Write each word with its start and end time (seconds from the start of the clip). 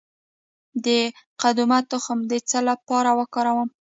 د 0.85 0.87
قدومه 1.41 1.79
تخم 1.91 2.19
د 2.31 2.33
څه 2.49 2.59
لپاره 2.69 3.09
وکاروم؟ 3.19 3.69